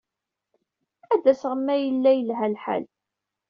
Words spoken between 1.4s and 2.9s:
ma yella yelha lḥal.